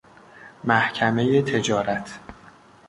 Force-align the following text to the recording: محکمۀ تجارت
محکمۀ 0.63 1.41
تجارت 1.41 2.19